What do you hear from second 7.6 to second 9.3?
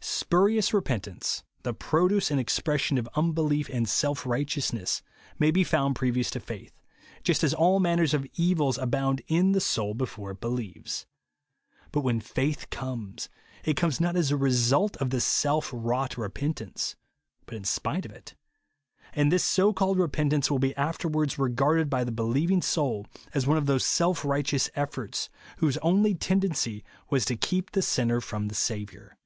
manner of evils abound